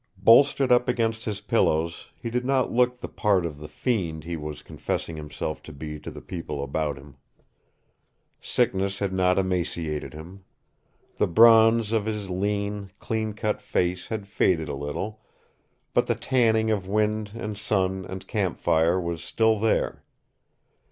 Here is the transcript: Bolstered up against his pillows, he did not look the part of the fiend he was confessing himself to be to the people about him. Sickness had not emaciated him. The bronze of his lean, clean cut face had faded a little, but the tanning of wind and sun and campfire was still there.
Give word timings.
Bolstered 0.17 0.71
up 0.71 0.87
against 0.89 1.25
his 1.25 1.41
pillows, 1.41 2.09
he 2.15 2.31
did 2.31 2.43
not 2.43 2.71
look 2.71 2.97
the 2.99 3.07
part 3.07 3.45
of 3.45 3.59
the 3.59 3.67
fiend 3.67 4.23
he 4.23 4.35
was 4.35 4.63
confessing 4.63 5.15
himself 5.15 5.61
to 5.61 5.71
be 5.71 5.99
to 5.99 6.09
the 6.09 6.23
people 6.23 6.63
about 6.63 6.97
him. 6.97 7.17
Sickness 8.41 8.97
had 8.97 9.13
not 9.13 9.37
emaciated 9.37 10.15
him. 10.15 10.43
The 11.17 11.27
bronze 11.27 11.91
of 11.91 12.07
his 12.07 12.31
lean, 12.31 12.89
clean 12.97 13.33
cut 13.33 13.61
face 13.61 14.07
had 14.07 14.27
faded 14.27 14.69
a 14.69 14.73
little, 14.75 15.21
but 15.93 16.07
the 16.07 16.15
tanning 16.15 16.71
of 16.71 16.87
wind 16.87 17.33
and 17.35 17.55
sun 17.55 18.03
and 18.03 18.25
campfire 18.25 18.99
was 18.99 19.23
still 19.23 19.59
there. 19.59 20.03